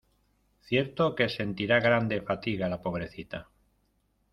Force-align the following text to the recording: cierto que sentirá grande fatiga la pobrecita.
cierto 0.61 1.13
que 1.13 1.29
sentirá 1.29 1.79
grande 1.79 2.23
fatiga 2.23 2.67
la 2.67 2.81
pobrecita. 2.81 3.51